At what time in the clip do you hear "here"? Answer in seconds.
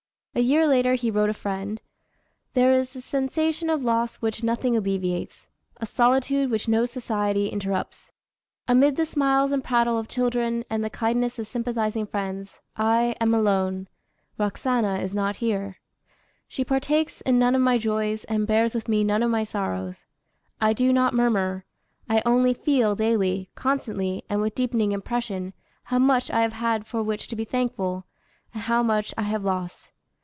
15.35-15.79